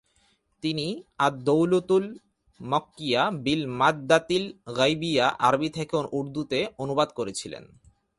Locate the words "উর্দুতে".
6.11-6.59